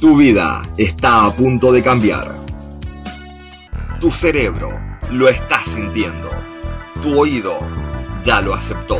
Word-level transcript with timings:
Tu 0.00 0.16
vida 0.16 0.62
está 0.76 1.26
a 1.26 1.34
punto 1.34 1.72
de 1.72 1.82
cambiar. 1.82 2.32
Tu 4.00 4.12
cerebro 4.12 4.70
lo 5.10 5.28
está 5.28 5.64
sintiendo. 5.64 6.30
Tu 7.02 7.18
oído 7.18 7.58
ya 8.22 8.40
lo 8.40 8.54
aceptó. 8.54 8.96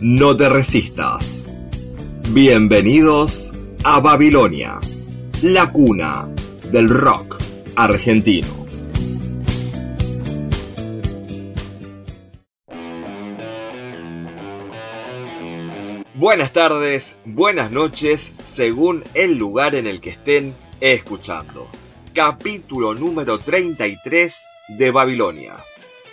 No 0.00 0.36
te 0.36 0.48
resistas. 0.48 1.48
Bienvenidos 2.28 3.52
a 3.82 3.98
Babilonia, 3.98 4.78
la 5.42 5.72
cuna 5.72 6.28
del 6.70 6.88
rock 6.88 7.38
argentino. 7.74 8.61
Buenas 16.22 16.52
tardes, 16.52 17.18
buenas 17.24 17.72
noches, 17.72 18.32
según 18.44 19.02
el 19.12 19.38
lugar 19.38 19.74
en 19.74 19.88
el 19.88 20.00
que 20.00 20.10
estén 20.10 20.54
escuchando. 20.80 21.68
Capítulo 22.14 22.94
número 22.94 23.40
33 23.40 24.46
de 24.68 24.92
Babilonia. 24.92 25.64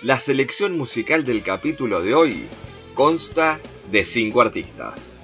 La 0.01 0.17
selección 0.17 0.75
musical 0.75 1.25
del 1.25 1.43
capítulo 1.43 2.01
de 2.01 2.15
hoy 2.15 2.47
consta 2.95 3.59
de 3.91 4.03
cinco 4.03 4.41
artistas. 4.41 5.15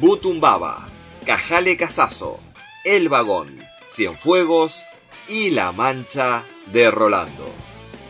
Butumbaba, 0.00 0.88
Cajale 1.24 1.76
Casazo, 1.76 2.40
El 2.84 3.08
Vagón, 3.08 3.64
Cienfuegos 3.86 4.84
y 5.28 5.50
La 5.50 5.70
Mancha 5.70 6.42
de 6.72 6.90
Rolando. 6.90 7.46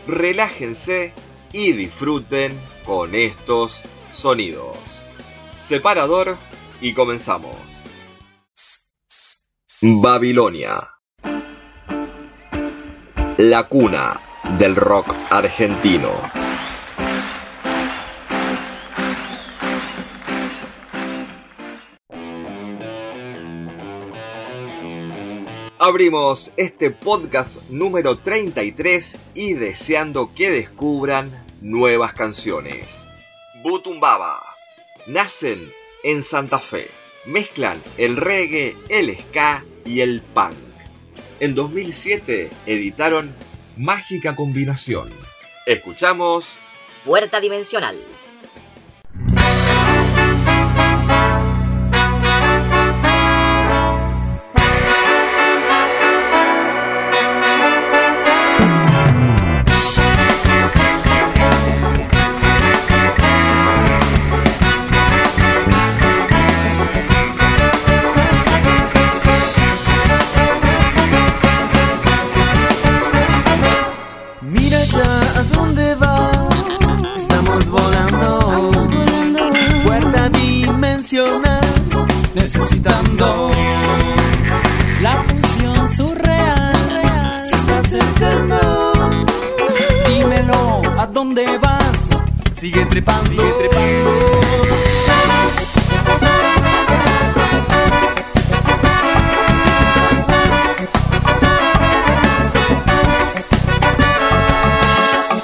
Relájense 0.07 1.13
y 1.53 1.73
disfruten 1.73 2.59
con 2.83 3.13
estos 3.13 3.83
sonidos. 4.09 5.04
Separador 5.65 6.37
y 6.79 6.93
comenzamos. 6.93 7.55
Babilonia. 9.81 10.91
La 13.37 13.63
cuna 13.67 14.21
del 14.59 14.75
rock 14.75 15.11
argentino. 15.31 16.11
Abrimos 25.79 26.53
este 26.57 26.91
podcast 26.91 27.71
número 27.71 28.19
33 28.19 29.17
y 29.33 29.53
deseando 29.53 30.31
que 30.35 30.51
descubran 30.51 31.31
nuevas 31.61 32.13
canciones. 32.13 33.07
Butumbaba. 33.63 34.54
Nacen 35.05 35.71
en 36.03 36.23
Santa 36.23 36.57
Fe. 36.57 36.89
Mezclan 37.25 37.81
el 37.97 38.17
reggae, 38.17 38.75
el 38.89 39.15
ska 39.17 39.63
y 39.85 40.01
el 40.01 40.21
punk. 40.21 40.55
En 41.39 41.53
2007 41.53 42.49
editaron 42.65 43.35
Mágica 43.77 44.35
Combinación. 44.35 45.11
Escuchamos 45.65 46.57
Puerta 47.03 47.39
Dimensional. 47.39 47.95
Trepando, 92.95 93.29
sigue 93.29 93.53
trepando. 93.59 94.39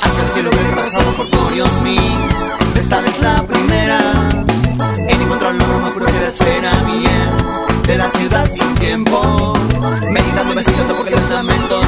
hacia 0.01 0.23
el 0.23 0.31
cielo 0.31 0.49
que 0.49 0.59
atravesado 0.59 1.11
por 1.11 1.53
Dios 1.53 1.81
mío. 1.81 2.01
Esta 2.79 3.05
es 3.05 3.19
la 3.19 3.43
primera 3.43 3.99
en 5.09 5.21
encontrar 5.21 5.53
lo 5.53 5.79
más 5.79 5.93
puro 5.93 6.05
que 6.05 6.21
la 6.21 6.27
esfera 6.29 6.71
mía 6.83 7.35
de 7.85 7.97
la 7.97 8.09
ciudad 8.11 8.49
sin 8.49 8.75
tiempo. 8.75 9.53
Meditando, 10.09 10.53
investigando 10.53 10.95
porque 10.95 11.11
los 11.11 11.29
lamentos 11.29 11.80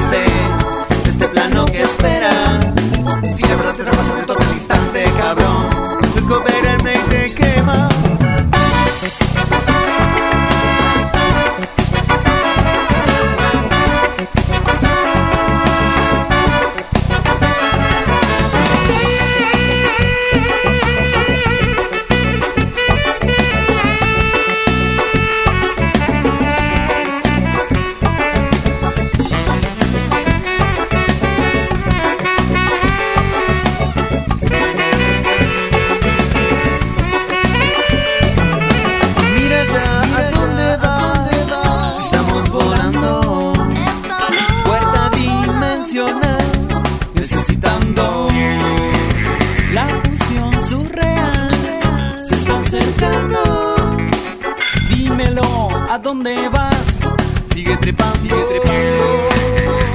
trepando, 57.83 58.35
trepando, 58.47 59.29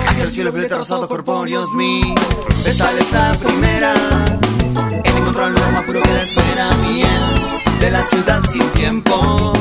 hacia 0.09 0.25
el 0.25 0.31
cielo 0.31 0.53
violeta 0.53 0.77
rosado 0.77 1.09
corpóreos 1.09 1.73
mío, 1.73 2.15
esta 2.67 2.93
es 2.93 3.13
la 3.13 3.33
primera, 3.43 3.95
en 5.05 5.17
encontrar 5.17 5.53
lo 5.53 5.71
más 5.73 5.85
puro 5.85 6.03
que 6.03 6.13
la 6.13 6.23
esfera 6.23 6.75
mía 6.83 7.33
de 7.81 7.91
la 7.91 8.05
ciudad 8.05 8.43
sin 8.53 8.69
tiempo. 8.73 9.55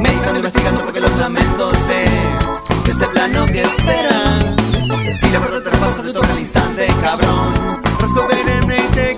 Meditando, 0.00 0.36
investigando 0.36 0.84
porque 0.84 1.00
los 1.00 1.16
lamentos 1.16 1.72
de 1.88 2.90
este 2.90 3.06
plano 3.08 3.44
que 3.46 3.62
espera. 3.62 4.38
Si 5.16 5.30
la 5.30 5.38
verdad 5.40 5.62
te 5.62 5.70
pasa, 5.70 6.02
te 6.02 6.12
toca 6.12 6.32
al 6.32 6.38
instante, 6.38 6.86
cabrón. 7.02 7.82
Rasgo 7.98 8.28
veneno 8.28 8.74
y 8.76 8.94
te. 8.94 9.14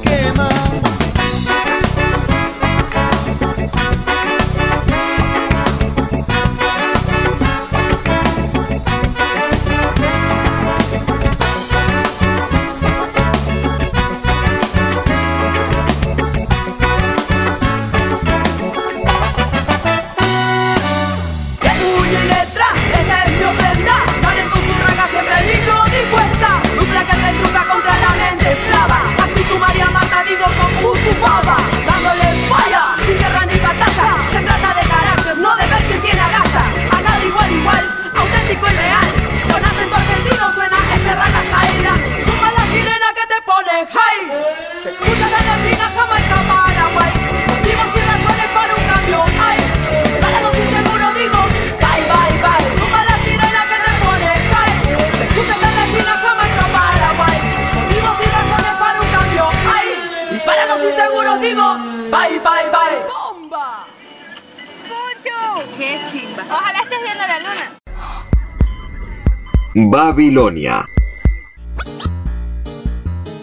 Babilonia. 70.08 70.86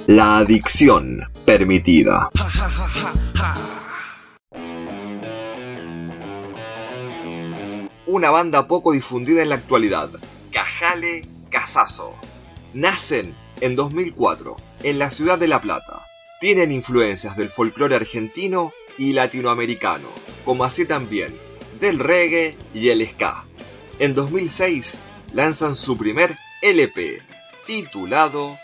La 0.07 0.37
adicción 0.37 1.19
permitida. 1.43 2.29
Una 8.07 8.29
banda 8.29 8.65
poco 8.65 8.93
difundida 8.93 9.41
en 9.41 9.49
la 9.49 9.55
actualidad, 9.55 10.09
Cajale 10.53 11.27
Casazo. 11.49 12.15
Nacen 12.73 13.35
en 13.59 13.75
2004 13.75 14.55
en 14.83 14.99
la 14.99 15.09
ciudad 15.09 15.37
de 15.37 15.49
La 15.49 15.59
Plata. 15.59 16.05
Tienen 16.39 16.71
influencias 16.71 17.35
del 17.35 17.49
folclore 17.49 17.97
argentino 17.97 18.71
y 18.97 19.11
latinoamericano, 19.11 20.07
como 20.45 20.63
así 20.63 20.85
también 20.85 21.35
del 21.81 21.99
reggae 21.99 22.55
y 22.73 22.87
el 22.87 23.05
ska. 23.05 23.43
En 23.99 24.15
2006 24.15 25.01
lanzan 25.33 25.75
su 25.75 25.97
primer 25.97 26.37
LP, 26.65 27.21
titulado 27.65 28.57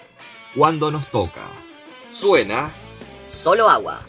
Cuando 0.56 0.90
nos 0.90 1.07
toca. 1.07 1.50
Suena 2.10 2.72
Solo 3.28 3.68
agua. 3.68 4.09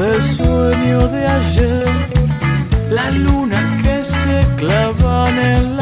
Del 0.00 0.22
sueño 0.22 1.08
de 1.08 1.26
ayer, 1.26 1.84
la 2.90 3.10
luna 3.10 3.60
que 3.82 4.02
se 4.02 4.46
clava 4.56 5.28
en 5.28 5.76
la 5.76 5.79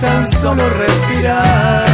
tan 0.00 0.26
solo 0.40 0.62
respirar. 0.70 1.86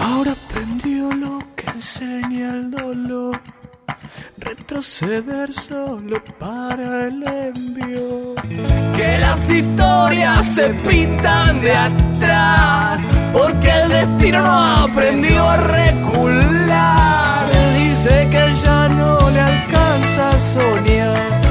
Ahora 0.00 0.32
aprendió 0.32 1.12
lo 1.12 1.38
que 1.56 1.66
enseña 1.70 2.54
el 2.54 2.70
dolor. 2.70 3.40
Retroceder 4.38 5.52
solo 5.52 6.22
para 6.38 6.93
se 10.42 10.70
pintan 10.86 11.60
de 11.60 11.74
atrás. 11.74 13.00
Porque 13.32 13.70
el 13.70 13.88
destino 13.90 14.42
no 14.42 14.84
aprendió 14.84 15.48
a 15.48 15.56
recular. 15.56 17.46
Dice 17.76 18.28
que 18.30 18.54
ya 18.64 18.88
no 18.88 19.30
le 19.30 19.40
alcanza 19.40 20.30
a 20.30 20.38
soñar. 20.38 21.43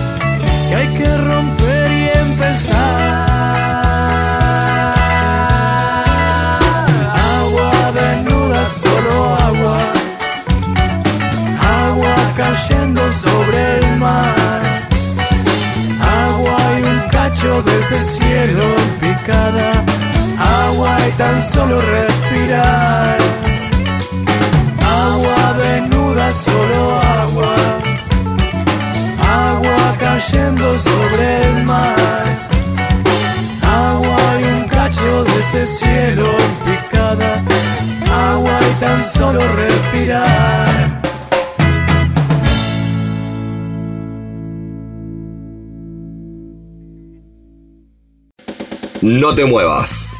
No 49.05 49.35
te 49.35 49.43
muevas. 49.43 50.15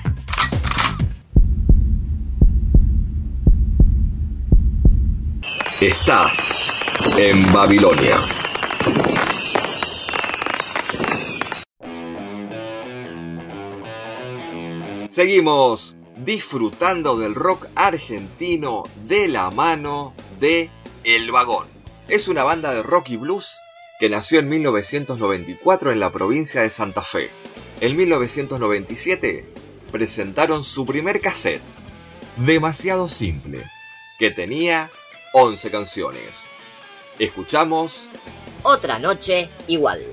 Estás 5.80 6.60
en 7.18 7.54
Babilonia. 7.54 8.20
Seguimos 15.08 15.96
disfrutando 16.18 17.18
del 17.18 17.36
rock 17.36 17.68
argentino 17.76 18.84
de 19.08 19.30
la 19.30 19.50
mano 19.50 20.14
de 20.42 20.70
El 21.06 21.32
Vagón. 21.32 21.68
Es 22.10 22.28
una 22.28 22.44
banda 22.44 22.74
de 22.74 22.84
rock 22.84 23.12
y 23.12 23.16
blues 23.16 23.60
que 24.02 24.10
nació 24.10 24.40
en 24.40 24.50
1994 24.50 25.94
en 25.94 26.02
la 26.02 26.12
provincia 26.12 26.64
de 26.64 26.70
Santa 26.70 27.02
Fe. 27.02 27.32
En 27.82 27.98
1997 27.98 29.46
presentaron 29.92 30.64
su 30.64 30.86
primer 30.86 31.20
cassette, 31.22 31.62
Demasiado 32.38 33.08
Simple, 33.08 33.64
que 34.18 34.32
tenía 34.32 34.90
11 35.34 35.72
canciones. 35.72 36.52
Escuchamos 37.20 38.10
Otra 38.64 39.00
noche 39.00 39.50
igual. 39.68 40.04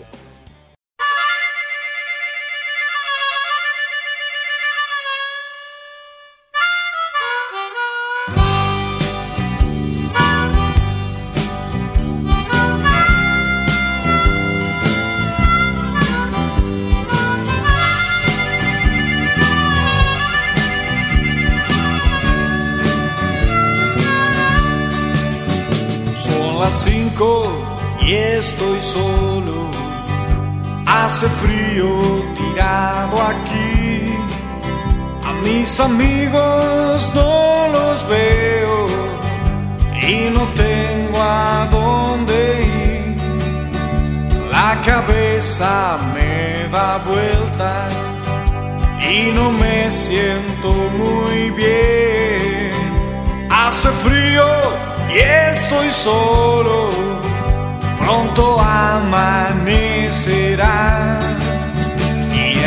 Cinco 27.21 27.53
y 28.00 28.15
estoy 28.15 28.81
solo. 28.81 29.71
Hace 30.87 31.29
frío 31.29 31.99
tirado 32.37 33.17
aquí. 33.23 34.15
A 35.25 35.33
mis 35.45 35.81
amigos 35.81 37.11
no 37.15 37.69
los 37.73 38.09
veo 38.09 38.89
y 40.03 40.31
no 40.31 40.43
tengo 40.55 41.21
a 41.21 41.69
dónde 41.71 42.37
ir. 42.62 43.17
La 44.50 44.81
cabeza 44.83 45.99
me 46.15 46.69
da 46.71 46.99
vueltas 46.99 47.93
y 49.00 49.31
no 49.33 49.53
me 49.53 49.91
siento 49.91 50.73
muy 50.99 51.50
bien. 51.50 52.71
Hace 53.50 53.89
frío 53.89 54.47
y 55.12 55.19
estoy 55.19 55.91
solo, 55.91 56.91
pronto 58.11 58.59
amanecerá 58.61 59.21
y 62.35 62.59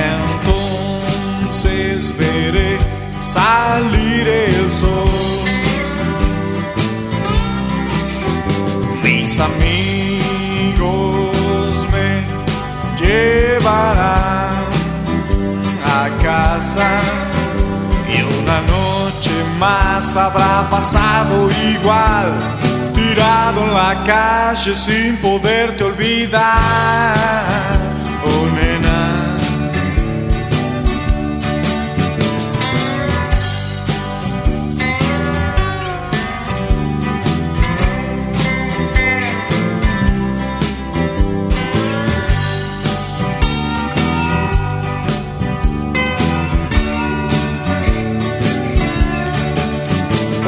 entonces 1.41 2.13
veré 2.17 2.77
salir 3.21 4.27
el 4.27 4.71
sol. 4.71 5.09
Mis 9.03 9.39
amigos 9.39 10.85
me 11.91 12.23
llevarán 13.01 14.63
a 15.97 16.09
casa 16.23 16.89
y 18.07 18.17
una 18.39 18.57
noche 18.61 19.35
más 19.59 20.15
habrá 20.15 20.69
pasado 20.69 21.49
igual, 21.73 22.27
en 23.25 23.73
la 23.73 24.03
calle 24.05 24.73
sin 24.73 25.17
poderte 25.17 25.83
olvidar. 25.83 26.43
Oh, 28.25 28.45
nena. 28.55 29.37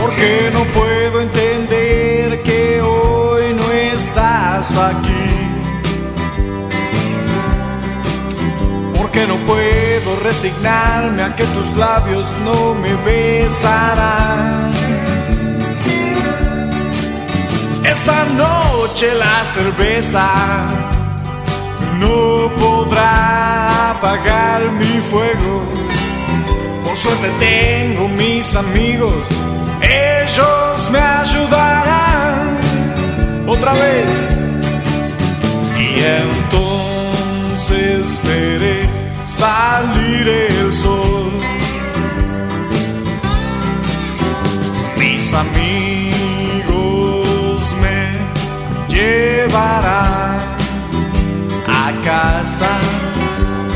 Porque 0.01 0.49
no 0.53 0.63
puedo 0.65 1.21
entender 1.21 1.54
aquí. 4.77 5.25
Porque 8.97 9.25
no 9.27 9.35
puedo 9.45 10.15
resignarme 10.23 11.23
a 11.23 11.35
que 11.35 11.45
tus 11.45 11.75
labios 11.77 12.27
no 12.43 12.73
me 12.75 12.93
besarán. 13.05 14.71
Esta 17.83 18.25
noche 18.35 19.13
la 19.13 19.45
cerveza 19.45 20.27
no 21.99 22.49
podrá 22.59 23.91
apagar 23.91 24.71
mi 24.71 24.99
fuego. 25.09 25.63
Por 26.83 26.95
suerte 26.97 27.29
tengo 27.39 28.07
mis 28.07 28.55
amigos, 28.55 29.27
ellos 29.81 30.89
me 30.91 30.99
ayudarán 30.99 32.57
otra 33.47 33.73
vez. 33.73 34.44
Y 35.95 36.03
entonces 36.03 38.19
veré 38.23 38.87
salir 39.25 40.27
el 40.27 40.71
sol. 40.73 41.31
Mis 44.97 45.33
amigos 45.33 45.53
me 47.81 48.11
llevarán 48.93 50.37
a 51.67 51.91
casa 52.03 52.77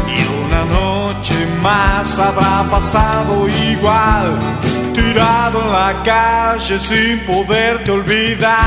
y 0.07 0.25
una 0.43 0.65
noche 0.77 1.37
más 1.63 2.19
habrá 2.19 2.69
pasado 2.69 3.47
igual, 3.71 4.37
tirado 4.93 5.61
en 5.61 5.71
la 5.71 6.03
calle 6.03 6.77
sin 6.79 7.19
poderte 7.19 7.91
olvidar. 7.91 8.59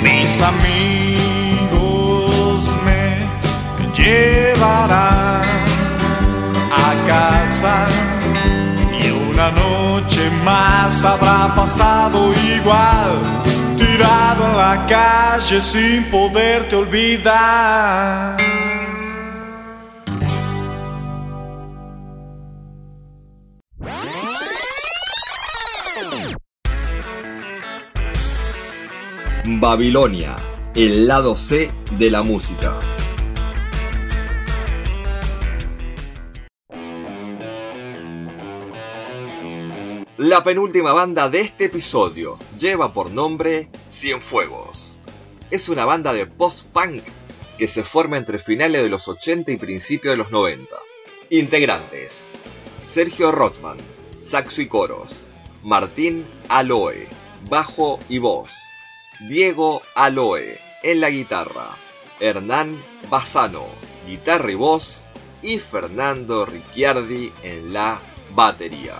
Mis 0.00 0.40
amigos 0.40 1.80
me 2.84 3.26
llevarán 3.92 5.42
a 6.70 6.94
casa 7.08 7.86
y 8.96 9.10
una 9.10 9.50
noche 9.50 10.30
más 10.44 11.04
habrá 11.04 11.52
pasado 11.56 12.32
igual, 12.56 13.20
tirado 13.76 14.46
en 14.50 14.56
la 14.56 14.86
calle 14.86 15.60
sin 15.60 16.04
poderte 16.04 16.76
olvidar. 16.76 18.36
Babilonia, 29.62 30.34
el 30.74 31.06
lado 31.06 31.36
C 31.36 31.70
de 31.96 32.10
la 32.10 32.24
música. 32.24 32.80
La 40.16 40.42
penúltima 40.42 40.92
banda 40.92 41.28
de 41.28 41.42
este 41.42 41.66
episodio 41.66 42.40
lleva 42.58 42.92
por 42.92 43.12
nombre 43.12 43.68
Cienfuegos. 43.88 44.98
Es 45.52 45.68
una 45.68 45.84
banda 45.84 46.12
de 46.12 46.26
post-punk 46.26 47.04
que 47.56 47.68
se 47.68 47.84
forma 47.84 48.16
entre 48.16 48.40
finales 48.40 48.82
de 48.82 48.88
los 48.88 49.06
80 49.06 49.52
y 49.52 49.56
principios 49.58 50.14
de 50.14 50.16
los 50.16 50.32
90. 50.32 50.74
Integrantes: 51.30 52.26
Sergio 52.84 53.30
Rothman, 53.30 53.76
saxo 54.22 54.60
y 54.60 54.66
coros, 54.66 55.28
Martín 55.62 56.24
Aloe, 56.48 57.06
bajo 57.48 58.00
y 58.08 58.18
voz, 58.18 58.71
Diego 59.20 59.82
Aloe 59.94 60.58
en 60.82 61.00
la 61.00 61.10
guitarra, 61.10 61.76
Hernán 62.20 62.82
Bassano, 63.08 63.64
guitarra 64.06 64.50
y 64.50 64.54
voz, 64.54 65.06
y 65.42 65.58
Fernando 65.58 66.46
Ricciardi 66.46 67.32
en 67.42 67.72
la 67.72 68.00
batería. 68.34 68.96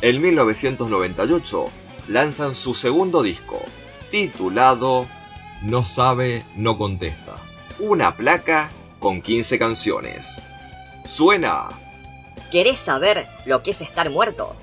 En 0.00 0.20
1998 0.20 1.66
lanzan 2.08 2.54
su 2.54 2.74
segundo 2.74 3.22
disco, 3.22 3.60
titulado 4.10 5.06
No 5.62 5.84
sabe, 5.84 6.44
no 6.56 6.78
contesta. 6.78 7.36
Una 7.78 8.16
placa 8.16 8.70
con 8.98 9.22
15 9.22 9.58
canciones. 9.58 10.42
Suena 11.04 11.68
¿Querés 12.50 12.80
saber 12.80 13.28
lo 13.46 13.62
que 13.62 13.70
es 13.70 13.80
estar 13.80 14.10
muerto? 14.10 14.56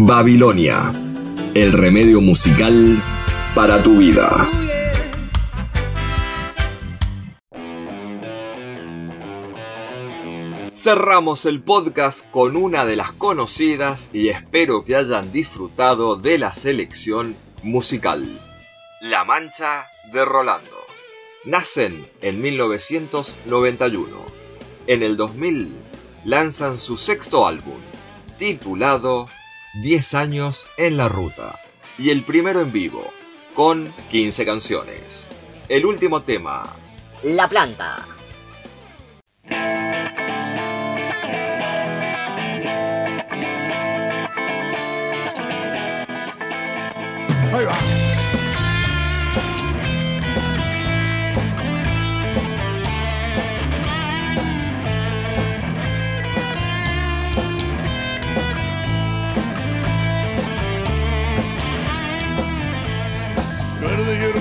Babilonia, 0.00 0.90
el 1.54 1.70
remedio 1.70 2.22
musical 2.22 2.98
para 3.54 3.82
tu 3.82 3.98
vida. 3.98 4.48
Cerramos 10.72 11.44
el 11.44 11.62
podcast 11.62 12.30
con 12.30 12.56
una 12.56 12.86
de 12.86 12.96
las 12.96 13.12
conocidas 13.12 14.08
y 14.14 14.30
espero 14.30 14.86
que 14.86 14.96
hayan 14.96 15.30
disfrutado 15.30 16.16
de 16.16 16.38
la 16.38 16.54
selección 16.54 17.36
musical. 17.62 18.26
La 19.02 19.24
Mancha 19.24 19.88
de 20.10 20.24
Rolando. 20.24 20.86
Nacen 21.44 22.08
en 22.22 22.40
1991. 22.40 24.08
En 24.86 25.02
el 25.02 25.18
2000 25.18 25.70
lanzan 26.24 26.78
su 26.78 26.96
sexto 26.96 27.46
álbum, 27.46 27.78
titulado 28.38 29.28
10 29.74 30.14
años 30.14 30.68
en 30.76 30.96
la 30.96 31.08
ruta, 31.08 31.58
y 31.96 32.10
el 32.10 32.24
primero 32.24 32.60
en 32.60 32.72
vivo, 32.72 33.10
con 33.54 33.92
15 34.10 34.44
canciones. 34.44 35.30
El 35.68 35.86
último 35.86 36.22
tema, 36.22 36.62
La 37.22 37.48
planta. 37.48 38.04
Ahí 47.54 47.64
va. 47.64 47.91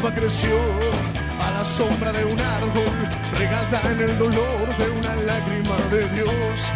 Creció 0.09 0.57
a 1.39 1.51
la 1.51 1.63
sombra 1.63 2.11
de 2.11 2.25
un 2.25 2.39
árbol, 2.39 2.91
regada 3.37 3.81
en 3.91 4.01
el 4.01 4.17
dolor 4.17 4.75
de 4.77 4.89
una 4.89 5.15
lágrima 5.15 5.77
de 5.91 6.09
Dios. 6.09 6.69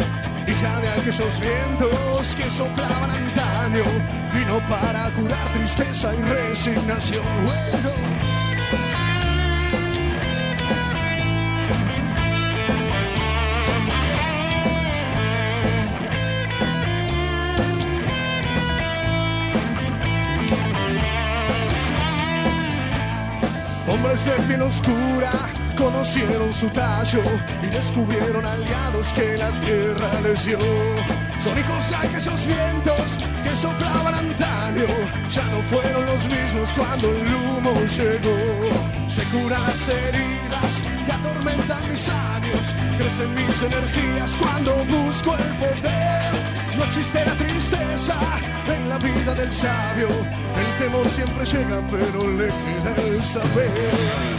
Hija 0.46 0.80
de 0.80 0.88
aquellos 0.88 1.40
vientos 1.40 2.36
que 2.36 2.48
soplaban 2.48 3.10
antaño, 3.10 3.84
vino 4.32 4.60
para 4.68 5.10
curar 5.10 5.52
tristeza 5.52 6.14
y 6.14 6.22
resignación. 6.22 7.24
De 24.26 24.42
piel 24.48 24.62
oscura 24.62 25.32
conocieron 25.78 26.52
su 26.52 26.68
tallo 26.70 27.22
y 27.62 27.66
descubrieron 27.66 28.44
aliados 28.44 29.12
que 29.12 29.36
la 29.36 29.50
tierra 29.60 30.20
les 30.20 30.44
dio. 30.44 30.58
Son 31.38 31.56
hijos 31.56 31.88
de 31.88 31.96
aquellos 31.96 32.46
vientos 32.46 33.18
que 33.44 33.54
soplaban 33.54 34.14
antaño, 34.14 34.86
ya 35.30 35.44
no 35.44 35.62
fueron 35.70 36.06
los 36.06 36.26
mismos 36.26 36.72
cuando 36.72 37.08
el 37.08 37.34
humo 37.34 37.72
llegó. 37.96 39.08
Se 39.08 39.22
curan 39.24 39.62
heridas 39.70 40.82
que 41.04 41.12
atormentan 41.12 41.88
mis 41.88 42.08
años, 42.08 42.74
crecen 42.98 43.32
mis 43.34 43.62
energías 43.62 44.34
cuando 44.40 44.74
busco 44.86 45.36
el 45.36 45.56
poder. 45.56 46.55
No 46.76 46.84
existe 46.84 47.24
la 47.24 47.34
tristeza 47.34 48.14
en 48.66 48.88
la 48.88 48.98
vida 48.98 49.34
del 49.34 49.50
sabio. 49.50 50.08
El 50.08 50.78
temor 50.78 51.08
siempre 51.08 51.44
llega, 51.44 51.80
pero 51.90 52.30
le 52.30 52.48
queda 52.48 52.94
el 53.08 53.24
saber. 53.24 54.35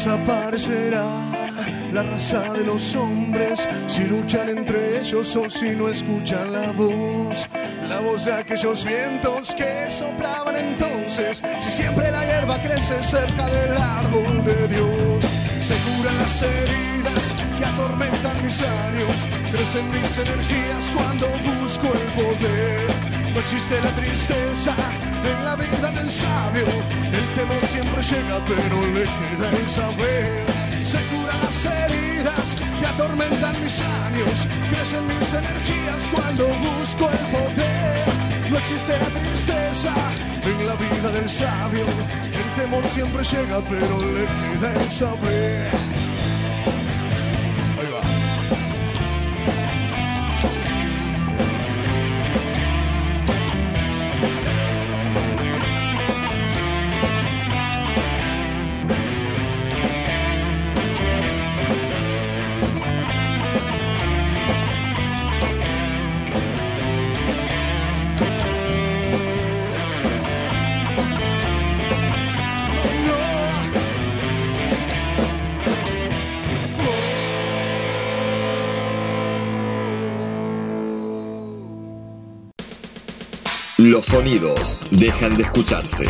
Desaparecerá 0.00 1.04
la 1.92 2.02
raza 2.02 2.54
de 2.54 2.64
los 2.64 2.94
hombres 2.94 3.68
si 3.86 4.04
luchan 4.04 4.48
entre 4.48 4.98
ellos 5.00 5.36
o 5.36 5.50
si 5.50 5.76
no 5.76 5.90
escuchan 5.90 6.50
la 6.54 6.72
voz. 6.72 7.46
La 7.86 8.00
voz 8.00 8.24
de 8.24 8.32
aquellos 8.32 8.82
vientos 8.82 9.54
que 9.54 9.90
soplaban 9.90 10.56
entonces. 10.56 11.42
Si 11.60 11.68
siempre 11.68 12.10
la 12.10 12.24
hierba 12.24 12.58
crece 12.62 13.02
cerca 13.02 13.46
del 13.48 13.76
árbol 13.76 14.42
de 14.42 14.68
Dios. 14.68 15.24
Se 15.68 15.76
curan 15.84 16.16
las 16.16 16.42
heridas 16.44 17.36
que 17.58 17.64
atormentan 17.66 18.42
mis 18.42 18.58
años. 18.58 19.26
Crecen 19.52 19.90
mis 19.90 20.16
energías 20.16 20.90
cuando 20.96 21.26
busco 21.60 21.88
el 21.92 22.24
poder. 22.24 22.79
No 23.40 23.46
existe 23.46 23.80
la 23.80 23.90
tristeza 23.92 24.74
en 25.24 25.44
la 25.46 25.56
vida 25.56 25.90
del 25.92 26.10
sabio. 26.10 26.66
El 27.10 27.26
temor 27.34 27.66
siempre 27.68 28.02
llega, 28.02 28.38
pero 28.46 28.86
le 28.92 29.04
queda 29.04 29.50
el 29.50 29.66
saber. 29.66 30.44
Se 30.84 30.98
curan 31.08 31.40
las 31.40 31.64
heridas 31.64 32.46
que 32.78 32.86
atormentan 32.86 33.58
mis 33.62 33.80
años. 33.80 34.46
Crecen 34.68 35.06
mis 35.06 35.32
energías 35.32 36.02
cuando 36.12 36.48
busco 36.48 37.08
el 37.08 37.18
poder. 37.32 38.04
No 38.50 38.58
existe 38.58 38.98
la 38.98 39.08
tristeza 39.08 39.94
en 40.42 40.66
la 40.66 40.74
vida 40.74 41.10
del 41.10 41.30
sabio. 41.30 41.86
El 42.34 42.60
temor 42.60 42.86
siempre 42.90 43.24
llega, 43.24 43.60
pero 43.70 44.00
le 44.02 44.26
queda 44.26 44.82
el 44.82 44.90
saber. 44.90 45.89
Los 83.90 84.06
sonidos 84.06 84.86
dejan 84.92 85.34
de 85.34 85.42
escucharse. 85.42 86.06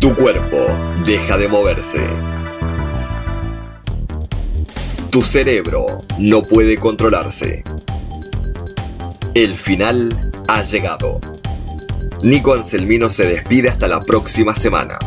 Tu 0.00 0.12
cuerpo 0.16 0.56
deja 1.06 1.38
de 1.38 1.46
moverse. 1.46 2.00
Tu 5.10 5.22
cerebro 5.22 6.02
no 6.18 6.42
puede 6.42 6.78
controlarse. 6.78 7.62
El 9.34 9.54
final 9.54 10.32
ha 10.48 10.62
llegado. 10.62 11.20
Nico 12.24 12.52
Anselmino 12.52 13.08
se 13.08 13.26
despide 13.26 13.68
hasta 13.68 13.86
la 13.86 14.00
próxima 14.00 14.52
semana. 14.52 14.98